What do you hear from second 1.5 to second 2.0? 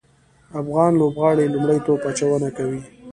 لومړی